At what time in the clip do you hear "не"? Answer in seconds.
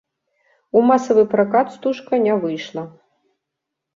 2.25-2.33